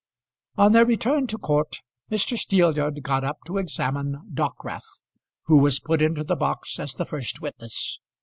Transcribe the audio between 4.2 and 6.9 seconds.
Dockwrath, who was put into the box